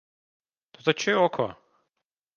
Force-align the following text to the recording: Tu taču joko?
Tu 0.77 0.87
taču 0.89 1.15
joko? 1.17 1.49